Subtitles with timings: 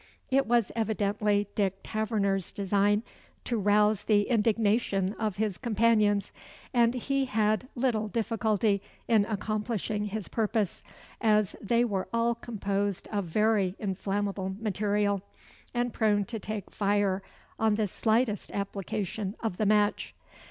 [0.31, 3.03] It was evidently Dick Taverner's design
[3.43, 6.31] to rouse the indignation of his companions;
[6.73, 10.81] and he had little difficulty in accomplishing his purpose,
[11.21, 15.21] as they were all composed of very inflammable material,
[15.71, 17.21] and prone to take fire
[17.59, 20.15] on the slightest application of the match.